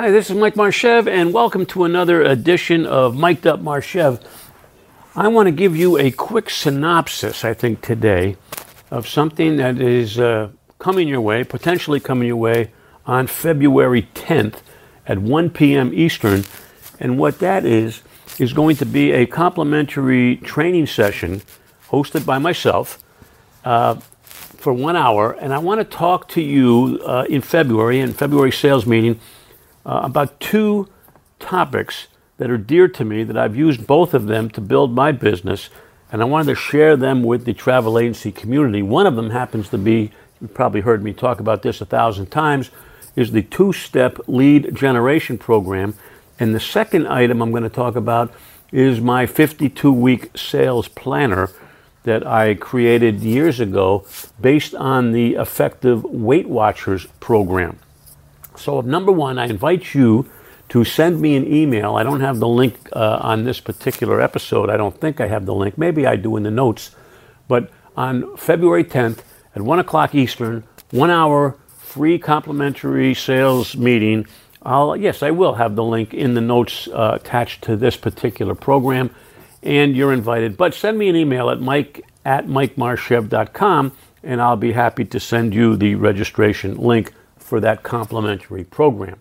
Hi, 0.00 0.10
this 0.10 0.30
is 0.30 0.36
Mike 0.36 0.56
Marchev, 0.56 1.06
and 1.06 1.30
welcome 1.30 1.66
to 1.66 1.84
another 1.84 2.22
edition 2.22 2.86
of 2.86 3.14
Mic'd 3.18 3.46
Up 3.46 3.60
Marchev. 3.60 4.18
I 5.14 5.28
want 5.28 5.48
to 5.48 5.52
give 5.52 5.76
you 5.76 5.98
a 5.98 6.10
quick 6.10 6.48
synopsis, 6.48 7.44
I 7.44 7.52
think, 7.52 7.82
today 7.82 8.38
of 8.90 9.06
something 9.06 9.56
that 9.56 9.78
is 9.78 10.18
uh, 10.18 10.48
coming 10.78 11.06
your 11.06 11.20
way, 11.20 11.44
potentially 11.44 12.00
coming 12.00 12.28
your 12.28 12.38
way 12.38 12.72
on 13.04 13.26
February 13.26 14.08
10th 14.14 14.60
at 15.06 15.18
1 15.18 15.50
p.m. 15.50 15.92
Eastern. 15.92 16.44
And 16.98 17.18
what 17.18 17.38
that 17.40 17.66
is, 17.66 18.00
is 18.38 18.54
going 18.54 18.76
to 18.76 18.86
be 18.86 19.12
a 19.12 19.26
complimentary 19.26 20.36
training 20.36 20.86
session 20.86 21.42
hosted 21.90 22.24
by 22.24 22.38
myself 22.38 23.04
uh, 23.66 23.96
for 24.22 24.72
one 24.72 24.96
hour. 24.96 25.32
And 25.32 25.52
I 25.52 25.58
want 25.58 25.82
to 25.82 25.84
talk 25.84 26.26
to 26.30 26.40
you 26.40 27.02
uh, 27.04 27.26
in 27.28 27.42
February, 27.42 28.00
in 28.00 28.14
February 28.14 28.50
sales 28.50 28.86
meeting 28.86 29.20
uh, 29.84 30.00
about 30.04 30.40
two 30.40 30.88
topics 31.38 32.08
that 32.38 32.50
are 32.50 32.58
dear 32.58 32.88
to 32.88 33.04
me 33.04 33.22
that 33.24 33.36
I've 33.36 33.56
used 33.56 33.86
both 33.86 34.14
of 34.14 34.26
them 34.26 34.48
to 34.50 34.60
build 34.60 34.94
my 34.94 35.12
business, 35.12 35.68
and 36.10 36.22
I 36.22 36.24
wanted 36.24 36.46
to 36.46 36.54
share 36.54 36.96
them 36.96 37.22
with 37.22 37.44
the 37.44 37.52
travel 37.52 37.98
agency 37.98 38.32
community. 38.32 38.82
One 38.82 39.06
of 39.06 39.16
them 39.16 39.30
happens 39.30 39.68
to 39.70 39.78
be, 39.78 40.10
you've 40.40 40.54
probably 40.54 40.80
heard 40.80 41.02
me 41.02 41.12
talk 41.12 41.40
about 41.40 41.62
this 41.62 41.80
a 41.80 41.86
thousand 41.86 42.30
times, 42.30 42.70
is 43.16 43.32
the 43.32 43.42
two 43.42 43.72
step 43.72 44.18
lead 44.26 44.74
generation 44.74 45.36
program. 45.38 45.94
And 46.38 46.54
the 46.54 46.60
second 46.60 47.06
item 47.06 47.42
I'm 47.42 47.50
going 47.50 47.64
to 47.64 47.68
talk 47.68 47.96
about 47.96 48.32
is 48.72 49.00
my 49.00 49.26
52 49.26 49.92
week 49.92 50.30
sales 50.36 50.88
planner 50.88 51.50
that 52.04 52.26
I 52.26 52.54
created 52.54 53.20
years 53.20 53.60
ago 53.60 54.06
based 54.40 54.74
on 54.74 55.12
the 55.12 55.34
effective 55.34 56.02
Weight 56.04 56.48
Watchers 56.48 57.06
program. 57.20 57.78
So, 58.56 58.80
number 58.80 59.12
one, 59.12 59.38
I 59.38 59.46
invite 59.46 59.94
you 59.94 60.28
to 60.70 60.84
send 60.84 61.20
me 61.20 61.36
an 61.36 61.46
email. 61.52 61.96
I 61.96 62.02
don't 62.02 62.20
have 62.20 62.38
the 62.38 62.48
link 62.48 62.76
uh, 62.92 63.18
on 63.20 63.44
this 63.44 63.60
particular 63.60 64.20
episode. 64.20 64.70
I 64.70 64.76
don't 64.76 64.98
think 65.00 65.20
I 65.20 65.26
have 65.26 65.44
the 65.44 65.54
link. 65.54 65.76
Maybe 65.76 66.06
I 66.06 66.16
do 66.16 66.36
in 66.36 66.44
the 66.44 66.50
notes. 66.50 66.94
But 67.48 67.70
on 67.96 68.36
February 68.36 68.84
10th 68.84 69.18
at 69.54 69.62
1 69.62 69.78
o'clock 69.80 70.14
Eastern, 70.14 70.62
one 70.90 71.10
hour 71.10 71.56
free 71.90 72.18
complimentary 72.18 73.14
sales 73.14 73.76
meeting. 73.76 74.26
I'll, 74.62 74.96
yes, 74.96 75.22
I 75.24 75.32
will 75.32 75.54
have 75.54 75.74
the 75.74 75.82
link 75.82 76.14
in 76.14 76.34
the 76.34 76.40
notes 76.40 76.86
uh, 76.88 77.18
attached 77.20 77.62
to 77.62 77.76
this 77.76 77.96
particular 77.96 78.54
program, 78.54 79.10
and 79.62 79.96
you're 79.96 80.12
invited. 80.12 80.56
But 80.56 80.74
send 80.74 80.98
me 80.98 81.08
an 81.08 81.16
email 81.16 81.50
at 81.50 81.60
mike 81.60 82.06
at 82.24 82.46
mikemarchev.com, 82.46 83.92
and 84.22 84.40
I'll 84.40 84.56
be 84.56 84.72
happy 84.72 85.04
to 85.06 85.18
send 85.18 85.52
you 85.54 85.76
the 85.76 85.96
registration 85.96 86.76
link 86.76 87.12
for 87.50 87.58
that 87.58 87.82
complimentary 87.82 88.62
program. 88.62 89.20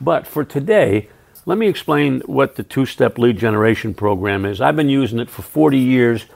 But 0.00 0.28
for 0.28 0.44
today, 0.44 1.08
let 1.44 1.58
me 1.58 1.66
explain 1.66 2.20
what 2.20 2.54
the 2.54 2.62
two 2.62 2.86
step 2.86 3.18
lead 3.18 3.36
generation 3.36 3.94
program 3.94 4.44
is. 4.44 4.60
I've 4.60 4.76
been 4.76 4.88
using 4.88 5.18
it 5.18 5.28
for 5.28 5.42
40 5.42 5.76
years, 5.76 6.26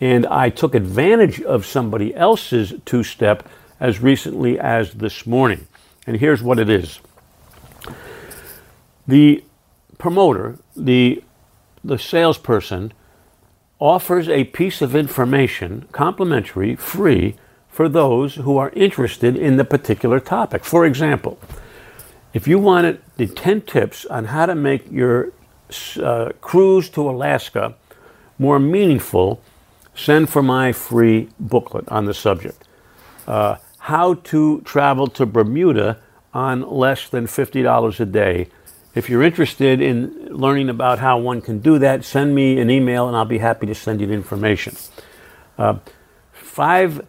and 0.00 0.24
I 0.24 0.50
took 0.50 0.72
advantage 0.72 1.42
of 1.42 1.66
somebody 1.66 2.14
else's 2.14 2.74
two 2.84 3.02
step 3.02 3.48
as 3.80 4.00
recently 4.00 4.56
as 4.56 4.92
this 4.92 5.26
morning. 5.26 5.66
And 6.06 6.16
here's 6.18 6.44
what 6.44 6.60
it 6.60 6.70
is 6.70 7.00
the 9.08 9.42
promoter, 9.98 10.58
the, 10.76 11.24
the 11.82 11.98
salesperson, 11.98 12.92
offers 13.80 14.28
a 14.28 14.44
piece 14.44 14.80
of 14.80 14.94
information, 14.94 15.88
complimentary, 15.90 16.76
free, 16.76 17.34
for 17.74 17.88
those 17.88 18.36
who 18.36 18.56
are 18.56 18.70
interested 18.76 19.34
in 19.34 19.56
the 19.56 19.64
particular 19.64 20.20
topic. 20.20 20.64
For 20.64 20.86
example, 20.86 21.40
if 22.32 22.46
you 22.46 22.56
wanted 22.56 23.02
the 23.16 23.26
10 23.26 23.62
tips 23.62 24.06
on 24.06 24.26
how 24.26 24.46
to 24.46 24.54
make 24.54 24.88
your 24.92 25.32
uh, 26.00 26.30
cruise 26.40 26.88
to 26.90 27.10
Alaska 27.10 27.74
more 28.38 28.60
meaningful, 28.60 29.42
send 29.92 30.30
for 30.30 30.40
my 30.40 30.70
free 30.70 31.28
booklet 31.40 31.88
on 31.88 32.04
the 32.04 32.14
subject. 32.14 32.62
Uh, 33.26 33.56
how 33.78 34.14
to 34.14 34.60
travel 34.60 35.08
to 35.08 35.26
Bermuda 35.26 35.98
on 36.32 36.62
less 36.70 37.08
than 37.08 37.26
$50 37.26 37.98
a 37.98 38.06
day. 38.06 38.46
If 38.94 39.10
you're 39.10 39.24
interested 39.24 39.80
in 39.80 40.28
learning 40.28 40.68
about 40.68 41.00
how 41.00 41.18
one 41.18 41.40
can 41.40 41.58
do 41.58 41.80
that, 41.80 42.04
send 42.04 42.36
me 42.36 42.60
an 42.60 42.70
email 42.70 43.08
and 43.08 43.16
I'll 43.16 43.24
be 43.24 43.38
happy 43.38 43.66
to 43.66 43.74
send 43.74 44.00
you 44.00 44.06
the 44.06 44.12
information. 44.12 44.76
Uh, 45.58 45.78
five 46.32 47.04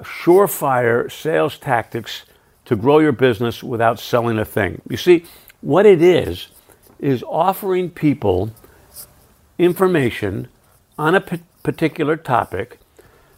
surefire 0.00 1.10
sales 1.10 1.58
tactics 1.58 2.24
to 2.64 2.76
grow 2.76 2.98
your 2.98 3.12
business 3.12 3.62
without 3.62 3.98
selling 3.98 4.38
a 4.38 4.44
thing. 4.44 4.82
You 4.88 4.96
see, 4.96 5.24
what 5.60 5.86
it 5.86 6.02
is, 6.02 6.48
is 6.98 7.22
offering 7.24 7.90
people 7.90 8.50
information 9.58 10.48
on 10.98 11.14
a 11.14 11.20
p- 11.20 11.40
particular 11.62 12.16
topic 12.16 12.78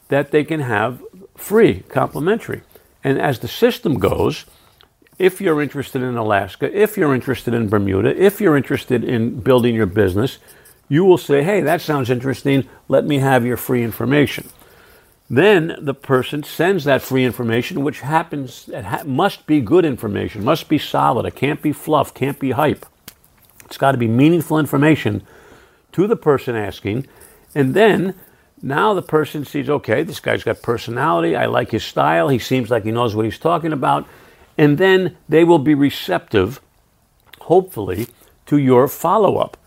that 0.09 0.31
they 0.31 0.45
can 0.45 0.61
have 0.61 1.03
free, 1.37 1.81
complimentary. 1.89 2.63
And 3.05 3.21
as 3.21 3.39
the 3.39 3.49
system 3.49 3.99
goes, 3.99 4.45
if 5.19 5.41
you're 5.41 5.61
interested 5.61 6.03
in 6.03 6.17
Alaska, 6.17 6.71
if 6.77 6.97
you're 6.97 7.15
interested 7.15 7.55
in 7.55 7.69
Bermuda, 7.69 8.17
if 8.21 8.41
you're 8.41 8.57
interested 8.57 9.05
in 9.05 9.41
building 9.41 9.75
your 9.75 9.87
business, 9.87 10.39
you 10.89 11.05
will 11.05 11.19
say, 11.19 11.43
hey, 11.43 11.61
that 11.61 11.81
sounds 11.81 12.11
interesting. 12.11 12.69
Let 12.89 13.05
me 13.05 13.19
have 13.19 13.45
your 13.45 13.57
free 13.57 13.83
information. 13.83 14.49
Then 15.31 15.77
the 15.78 15.94
person 15.94 16.43
sends 16.43 16.84
that 16.84 17.03
free 17.03 17.25
information, 17.25 17.84
which 17.84 18.00
happens, 18.00 18.69
it 18.69 18.84
ha- 18.84 19.03
must 19.05 19.47
be 19.47 19.61
good 19.61 19.84
information, 19.84 20.43
must 20.43 20.69
be 20.69 20.78
solid. 20.78 21.27
It 21.27 21.34
can't 21.34 21.61
be 21.61 21.72
fluff, 21.72 22.15
can't 22.15 22.39
be 22.39 22.53
hype. 22.53 22.87
It's 23.67 23.77
got 23.77 23.93
to 23.93 23.99
be 23.99 24.09
meaningful 24.09 24.59
information 24.59 25.22
to 25.93 26.06
the 26.06 26.17
person 26.17 26.56
asking. 26.56 27.06
And 27.55 27.75
then 27.75 28.15
now 28.62 28.94
the 28.94 29.03
person 29.03 29.44
sees, 29.44 29.69
okay, 29.69 30.03
this 30.03 30.21
guy's 30.21 30.44
got 30.44 30.62
personality. 30.62 31.37
I 31.37 31.44
like 31.44 31.72
his 31.72 31.84
style. 31.84 32.28
He 32.28 32.38
seems 32.38 32.71
like 32.71 32.84
he 32.84 32.91
knows 32.91 33.15
what 33.15 33.27
he's 33.27 33.38
talking 33.38 33.75
about. 33.75 34.06
And 34.56 34.78
then 34.78 35.19
they 35.28 35.44
will 35.44 35.59
be 35.59 35.75
receptive, 35.75 36.61
hopefully, 37.41 38.09
to 38.47 38.56
your 38.56 38.88
follow 38.88 39.37
up. 39.37 39.59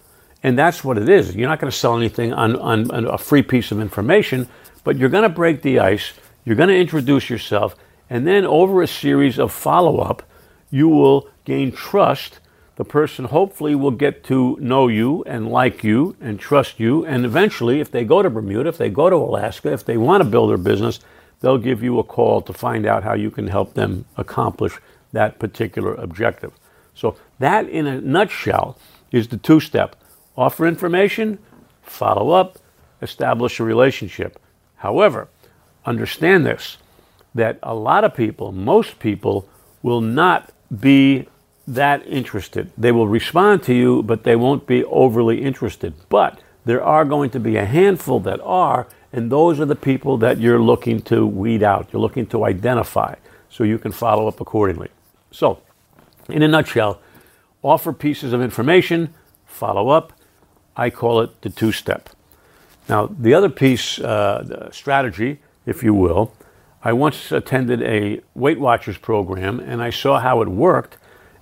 And 0.42 0.58
that's 0.58 0.84
what 0.84 0.98
it 0.98 1.08
is. 1.08 1.36
You're 1.36 1.48
not 1.48 1.60
going 1.60 1.72
to 1.72 1.78
sell 1.78 1.96
anything 1.96 2.34
on, 2.34 2.56
on, 2.56 2.90
on 2.90 3.06
a 3.06 3.20
free 3.20 3.44
piece 3.44 3.72
of 3.72 3.80
information 3.80 4.50
but 4.84 4.98
you're 4.98 5.10
going 5.10 5.24
to 5.24 5.30
break 5.30 5.62
the 5.62 5.80
ice, 5.80 6.14
you're 6.46 6.56
going 6.56 6.70
to 6.70 6.78
introduce 6.78 7.30
yourself, 7.30 7.76
and 8.10 8.28
then 8.28 8.46
over 8.46 8.82
a 8.82 8.88
series 8.88 9.40
of 9.40 9.52
follow 9.52 10.00
up, 10.00 10.24
you 10.70 10.88
will 10.88 11.30
gain 11.46 11.72
trust. 11.72 12.40
The 12.76 12.86
person 12.86 13.26
hopefully 13.26 13.76
will 13.76 13.92
get 13.92 14.24
to 14.26 14.58
know 14.60 14.88
you 14.88 15.24
and 15.26 15.50
like 15.50 15.84
you 15.84 16.16
and 16.20 16.40
trust 16.40 16.80
you. 16.80 17.06
And 17.06 17.26
eventually, 17.26 17.80
if 17.80 17.92
they 17.92 18.04
go 18.04 18.22
to 18.22 18.30
Bermuda, 18.30 18.70
if 18.70 18.78
they 18.78 18.90
go 18.90 19.10
to 19.10 19.16
Alaska, 19.16 19.72
if 19.72 19.86
they 19.86 19.98
want 19.98 20.24
to 20.24 20.30
build 20.30 20.50
their 20.50 20.58
business, 20.58 21.00
they'll 21.42 21.58
give 21.58 21.84
you 21.84 22.00
a 22.00 22.04
call 22.04 22.42
to 22.42 22.54
find 22.54 22.86
out 22.86 23.04
how 23.04 23.14
you 23.14 23.30
can 23.30 23.48
help 23.48 23.74
them 23.74 24.06
accomplish 24.18 24.80
that 25.12 25.40
particular 25.40 25.94
objective. 25.96 26.54
So, 26.94 27.16
that 27.40 27.68
in 27.70 27.88
a 27.88 28.02
nutshell 28.02 28.78
is 29.12 29.28
the 29.28 29.38
two 29.38 29.60
step 29.60 29.96
offer 30.38 30.66
information, 30.66 31.38
follow 31.82 32.32
up, 32.32 32.58
establish 33.02 33.60
a 33.60 33.64
relationship. 33.64 34.40
However, 34.82 35.28
understand 35.86 36.46
this 36.46 36.78
that 37.34 37.60
a 37.64 37.74
lot 37.74 38.04
of 38.04 38.16
people, 38.16 38.52
most 38.52 39.00
people, 39.00 39.48
will 39.82 40.02
not 40.02 40.52
be 40.80 41.28
that 41.68 42.06
interested. 42.08 42.72
They 42.78 42.92
will 42.92 43.08
respond 43.08 43.64
to 43.64 43.74
you, 43.74 44.04
but 44.04 44.24
they 44.24 44.36
won't 44.36 44.66
be 44.66 44.84
overly 44.86 45.42
interested. 45.42 45.94
But 46.10 46.42
there 46.66 46.84
are 46.84 47.06
going 47.06 47.30
to 47.30 47.40
be 47.40 47.58
a 47.58 47.66
handful 47.66 48.20
that 48.22 48.42
are, 48.42 48.88
and 49.14 49.32
those 49.32 49.60
are 49.60 49.66
the 49.66 49.76
people 49.76 50.18
that 50.18 50.40
you're 50.40 50.62
looking 50.62 51.02
to 51.04 51.26
weed 51.26 51.64
out, 51.64 51.90
you're 51.94 52.02
looking 52.02 52.26
to 52.28 52.44
identify, 52.44 53.16
so 53.50 53.64
you 53.64 53.78
can 53.78 53.92
follow 53.92 54.28
up 54.28 54.42
accordingly. 54.42 54.90
So, 55.30 55.62
in 56.28 56.42
a 56.42 56.48
nutshell, 56.48 57.00
offer 57.62 57.94
pieces 57.94 58.34
of 58.34 58.42
information, 58.42 59.14
follow 59.46 59.90
up. 59.90 60.12
I 60.76 60.90
call 60.90 61.22
it 61.22 61.42
the 61.42 61.50
two 61.50 61.72
step. 61.72 62.10
Now, 62.92 63.08
the 63.08 63.34
other 63.34 63.48
piece, 63.48 64.00
uh, 64.00 64.70
strategy, 64.70 65.40
if 65.66 65.82
you 65.82 65.94
will, 65.94 66.34
I 66.84 66.92
once 66.92 67.32
attended 67.32 67.82
a 67.82 68.20
Weight 68.36 68.60
Watchers 68.60 68.98
program 68.98 69.62
and 69.62 69.82
I 69.82 69.92
saw 69.92 70.20
how 70.20 70.42
it 70.42 70.50
worked. 70.50 70.98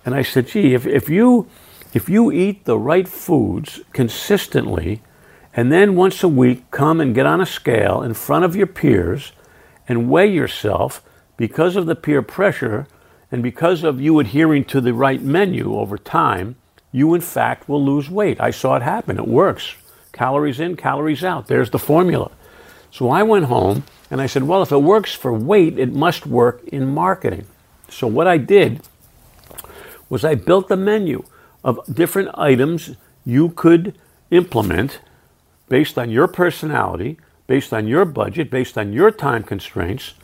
And 0.06 0.14
I 0.14 0.22
said, 0.22 0.46
gee, 0.46 0.74
if, 0.74 0.86
if, 0.86 1.08
you, 1.08 1.48
if 1.92 2.08
you 2.08 2.30
eat 2.30 2.66
the 2.66 2.78
right 2.78 3.08
foods 3.08 3.80
consistently, 3.92 5.02
and 5.52 5.72
then 5.72 5.96
once 5.96 6.22
a 6.22 6.28
week 6.28 6.70
come 6.70 7.00
and 7.00 7.16
get 7.16 7.26
on 7.26 7.40
a 7.40 7.46
scale 7.46 8.00
in 8.00 8.14
front 8.14 8.44
of 8.44 8.54
your 8.54 8.68
peers 8.68 9.32
and 9.88 10.08
weigh 10.08 10.30
yourself 10.30 11.02
because 11.36 11.74
of 11.74 11.86
the 11.86 11.96
peer 11.96 12.22
pressure 12.22 12.86
and 13.32 13.42
because 13.42 13.82
of 13.82 14.00
you 14.00 14.20
adhering 14.20 14.64
to 14.66 14.80
the 14.80 14.94
right 14.94 15.20
menu 15.20 15.74
over 15.74 15.98
time, 15.98 16.54
you 16.92 17.12
in 17.12 17.20
fact 17.20 17.68
will 17.68 17.84
lose 17.84 18.08
weight. 18.08 18.40
I 18.40 18.52
saw 18.52 18.76
it 18.76 18.82
happen. 18.82 19.18
It 19.18 19.26
works. 19.26 19.74
Calories 20.12 20.60
in, 20.60 20.76
calories 20.76 21.24
out. 21.24 21.46
There's 21.46 21.70
the 21.70 21.78
formula. 21.78 22.30
So 22.90 23.10
I 23.10 23.22
went 23.22 23.46
home 23.46 23.84
and 24.10 24.20
I 24.20 24.26
said, 24.26 24.42
well, 24.42 24.62
if 24.62 24.72
it 24.72 24.78
works 24.78 25.14
for 25.14 25.32
weight, 25.32 25.78
it 25.78 25.92
must 25.92 26.26
work 26.26 26.62
in 26.68 26.92
marketing. 26.92 27.46
So 27.88 28.06
what 28.06 28.26
I 28.26 28.38
did 28.38 28.82
was 30.08 30.24
I 30.24 30.34
built 30.34 30.70
a 30.70 30.76
menu 30.76 31.24
of 31.62 31.80
different 31.92 32.30
items 32.34 32.96
you 33.24 33.50
could 33.50 33.94
implement 34.30 35.00
based 35.68 35.98
on 35.98 36.10
your 36.10 36.26
personality, 36.26 37.18
based 37.46 37.72
on 37.72 37.86
your 37.86 38.04
budget, 38.04 38.50
based 38.50 38.76
on 38.76 38.92
your 38.92 39.10
time 39.10 39.42
constraints. 39.44 40.14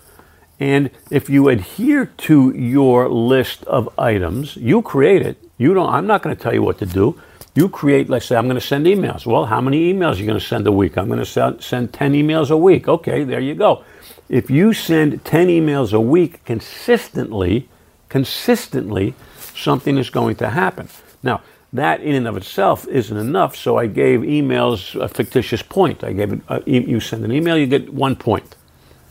And 0.59 0.91
if 1.11 1.29
you 1.29 1.49
adhere 1.49 2.07
to 2.07 2.51
your 2.51 3.09
list 3.09 3.63
of 3.65 3.89
items, 3.99 4.57
you 4.57 4.83
create 4.83 5.23
it. 5.23 5.39
You 5.59 5.75
don't 5.75 5.89
I'm 5.89 6.07
not 6.07 6.23
going 6.23 6.35
to 6.35 6.43
tell 6.43 6.55
you 6.55 6.63
what 6.63 6.79
to 6.79 6.87
do. 6.87 7.21
You 7.57 7.71
create, 7.71 8.11
let's 8.11 8.27
say, 8.27 8.37
I'm 8.37 8.45
going 8.45 8.61
to 8.61 8.67
send 8.67 8.85
emails. 8.85 9.25
Well, 9.25 9.47
how 9.47 9.63
many 9.63 9.91
emails 9.91 10.17
are 10.17 10.19
you 10.19 10.27
going 10.27 10.39
to 10.39 10.45
send 10.45 10.67
a 10.67 10.73
week? 10.73 10.99
I'm 10.99 11.09
going 11.09 11.25
to 11.25 11.57
send 11.59 11.91
10 11.91 12.13
emails 12.13 12.51
a 12.51 12.57
week. 12.57 12.87
Okay, 12.87 13.25
there 13.25 13.41
you 13.41 13.55
go. 13.55 13.83
If 14.29 14.51
you 14.51 14.75
send 14.75 15.25
10 15.25 15.49
emails 15.49 15.95
a 15.95 16.01
week 16.01 16.45
consistently, 16.45 17.67
consistently, 18.11 19.15
something 19.39 19.97
is 19.97 20.11
going 20.11 20.37
to 20.37 20.51
happen. 20.51 20.91
Now, 21.23 21.41
that 21.73 22.03
in 22.03 22.15
and 22.15 22.29
of 22.29 22.37
itself 22.37 22.87
isn't 22.89 23.17
enough, 23.17 23.57
so 23.57 23.79
I 23.79 23.87
gave 23.87 24.21
emails 24.21 24.95
a 25.01 25.09
fictitious 25.09 25.63
point. 25.63 26.05
I 26.05 26.13
gave 26.13 26.35
it, 26.35 26.41
uh, 26.49 26.61
you 26.67 27.01
send 27.01 27.25
an 27.25 27.33
email, 27.33 27.57
you 27.57 27.67
get 27.67 27.91
one 27.91 28.17
point. 28.17 28.55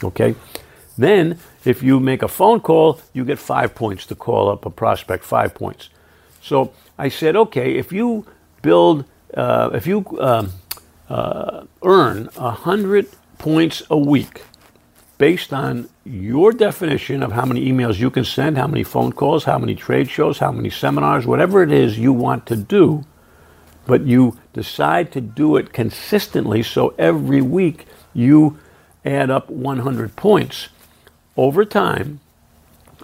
Okay? 0.04 0.36
Then, 1.00 1.40
if 1.66 1.82
you 1.82 2.00
make 2.00 2.22
a 2.22 2.28
phone 2.28 2.60
call, 2.60 3.02
you 3.12 3.26
get 3.26 3.40
five 3.40 3.74
points 3.74 4.06
to 4.06 4.16
call 4.16 4.50
up 4.50 4.68
a 4.68 4.70
prospect, 4.70 5.24
five 5.24 5.56
points. 5.56 5.90
So 6.42 6.74
I 6.98 7.10
said, 7.10 7.36
okay, 7.36 7.76
if 7.76 7.92
you 7.92 8.26
build, 8.66 9.06
uh, 9.36 9.70
if 9.74 9.86
you 9.86 10.04
um, 10.20 10.52
uh, 11.08 11.66
earn 11.84 12.26
100 12.34 13.08
points 13.38 13.84
a 13.92 13.98
week 13.98 14.42
based 15.20 15.54
on 15.54 15.88
your 16.04 16.52
definition 16.52 17.22
of 17.22 17.32
how 17.32 17.46
many 17.46 17.72
emails 17.72 18.00
you 18.00 18.10
can 18.10 18.26
send, 18.26 18.58
how 18.58 18.66
many 18.66 18.84
phone 18.84 19.14
calls, 19.14 19.44
how 19.44 19.60
many 19.60 19.76
trade 19.76 20.10
shows, 20.10 20.40
how 20.40 20.52
many 20.52 20.72
seminars, 20.72 21.28
whatever 21.28 21.62
it 21.62 21.72
is 21.72 22.00
you 22.00 22.12
want 22.12 22.48
to 22.48 22.56
do, 22.56 23.06
but 23.86 24.02
you 24.02 24.36
decide 24.54 25.12
to 25.12 25.22
do 25.22 25.58
it 25.58 25.72
consistently 25.72 26.64
so 26.64 26.96
every 26.98 27.42
week 27.42 27.86
you 28.16 28.58
add 29.06 29.30
up 29.30 29.48
100 29.48 30.16
points. 30.16 30.70
Over 31.38 31.66
time, 31.66 32.20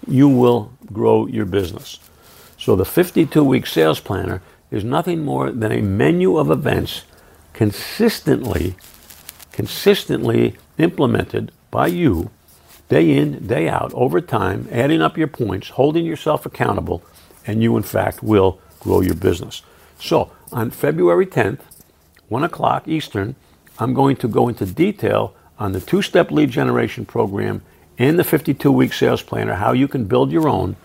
you 0.08 0.28
will 0.28 0.74
grow 0.92 1.28
your 1.28 1.46
business. 1.46 2.00
So 2.58 2.76
the 2.76 2.86
52 2.86 3.44
week 3.44 3.68
sales 3.68 4.00
planner 4.00 4.42
is 4.72 4.84
nothing 4.84 5.24
more 5.24 5.52
than 5.52 5.72
a 5.72 5.82
menu 5.82 6.38
of 6.38 6.50
events 6.50 7.04
consistently, 7.54 8.76
consistently 9.52 10.56
implemented 10.78 11.52
by 11.70 11.88
you 11.88 12.32
day 12.90 13.16
in, 13.16 13.48
day 13.48 13.70
out, 13.70 13.94
over 13.94 14.20
time, 14.20 14.68
adding 14.72 15.02
up 15.02 15.18
your 15.18 15.28
points, 15.28 15.70
holding 15.70 16.06
yourself 16.06 16.46
accountable, 16.46 17.02
and 17.48 17.64
you, 17.64 17.78
in 17.78 17.84
fact, 17.84 18.22
will 18.22 18.60
grow 18.82 19.00
your 19.00 19.16
business. 19.16 19.62
So, 20.00 20.32
on 20.52 20.72
February 20.72 21.26
10th, 21.26 21.62
1 22.28 22.44
o'clock 22.44 22.88
Eastern, 22.88 23.36
I'm 23.80 23.94
going 23.94 24.18
to 24.18 24.28
go 24.28 24.50
into 24.50 24.66
detail 24.66 25.34
on 25.58 25.72
the 25.72 25.80
two 25.80 26.02
step 26.02 26.32
lead 26.32 26.50
generation 26.50 27.06
program 27.06 27.62
and 27.98 28.20
the 28.20 28.24
52 28.24 28.72
week 28.72 28.94
sales 28.94 29.22
planner, 29.22 29.54
how 29.54 29.72
you 29.72 29.88
can 29.88 30.06
build 30.06 30.32
your 30.32 30.50
own, 30.50 30.76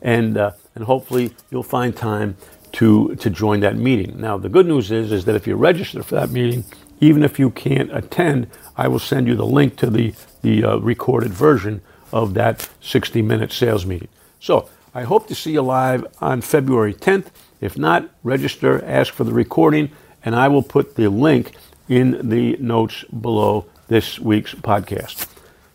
and, 0.00 0.36
uh, 0.36 0.52
and 0.74 0.84
hopefully 0.84 1.34
you'll 1.50 1.62
find 1.62 1.96
time 1.96 2.36
to, 2.72 3.14
to 3.16 3.30
join 3.30 3.60
that 3.60 3.76
meeting. 3.76 4.20
Now, 4.20 4.38
the 4.38 4.48
good 4.48 4.66
news 4.66 4.90
is, 4.90 5.12
is 5.12 5.24
that 5.24 5.34
if 5.34 5.46
you 5.46 5.56
register 5.56 6.02
for 6.02 6.14
that 6.16 6.30
meeting, 6.30 6.64
even 7.00 7.22
if 7.22 7.38
you 7.38 7.50
can't 7.50 7.94
attend, 7.96 8.48
I 8.76 8.88
will 8.88 8.98
send 8.98 9.26
you 9.26 9.36
the 9.36 9.46
link 9.46 9.76
to 9.76 9.90
the, 9.90 10.14
the 10.42 10.64
uh, 10.64 10.76
recorded 10.78 11.32
version 11.32 11.80
of 12.12 12.34
that 12.34 12.68
60 12.80 13.22
minute 13.22 13.52
sales 13.52 13.86
meeting. 13.86 14.08
So 14.40 14.68
I 14.94 15.02
hope 15.02 15.28
to 15.28 15.34
see 15.34 15.52
you 15.52 15.62
live 15.62 16.06
on 16.20 16.40
February 16.40 16.94
10th. 16.94 17.26
If 17.60 17.76
not, 17.76 18.08
register, 18.22 18.84
ask 18.84 19.12
for 19.12 19.24
the 19.24 19.32
recording, 19.32 19.90
and 20.24 20.34
I 20.34 20.48
will 20.48 20.62
put 20.62 20.96
the 20.96 21.08
link 21.08 21.52
in 21.88 22.28
the 22.28 22.56
notes 22.58 23.04
below 23.04 23.66
this 23.88 24.18
week's 24.18 24.54
podcast. 24.54 25.26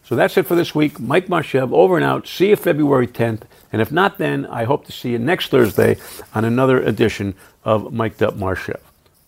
So 0.04 0.16
that's 0.16 0.38
it 0.38 0.46
for 0.46 0.56
this 0.56 0.76
week. 0.76 1.00
Mike 1.00 1.30
Marchev 1.30 1.74
over 1.74 1.96
and 1.96 2.06
out. 2.06 2.28
See 2.28 2.50
you 2.50 2.56
February 2.56 3.08
10th. 3.08 3.44
And 3.74 3.82
if 3.82 3.92
not 3.92 4.20
then, 4.20 4.46
I 4.46 4.64
hope 4.64 4.86
to 4.86 4.92
see 4.92 5.10
you 5.12 5.20
next 5.20 5.50
Thursday 5.50 5.98
on 6.34 6.46
another 6.46 6.82
edition 6.82 7.34
of 7.66 7.92
Mic'd 7.92 8.22
Up 8.24 8.38
Marchev. 8.38 8.80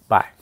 Bye. 0.08 0.35